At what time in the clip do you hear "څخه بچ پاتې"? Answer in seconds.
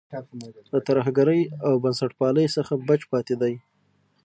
2.57-3.35